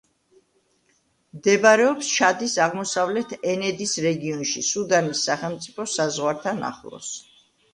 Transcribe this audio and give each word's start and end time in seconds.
მდებარეობს 1.37 2.09
ჩადის 2.13 2.55
აღმოსავლეთ 2.65 3.35
ენედის 3.53 3.93
რეგიონში, 4.09 4.65
სუდანის 4.71 5.23
სახელმწიფო 5.29 5.87
საზღვართან 5.95 6.67
ახლოს. 6.73 7.13